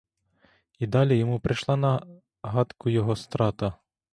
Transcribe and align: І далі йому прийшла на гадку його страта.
І 0.79 0.87
далі 0.87 1.17
йому 1.17 1.39
прийшла 1.39 1.75
на 1.75 2.07
гадку 2.43 2.89
його 2.89 3.15
страта. 3.15 3.73